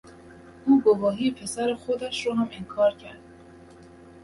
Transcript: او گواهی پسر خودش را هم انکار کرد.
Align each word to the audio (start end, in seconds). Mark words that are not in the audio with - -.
او 0.65 0.81
گواهی 0.81 1.31
پسر 1.31 1.73
خودش 1.75 2.27
را 2.27 2.33
هم 2.35 2.49
انکار 2.51 2.95
کرد. 2.95 3.19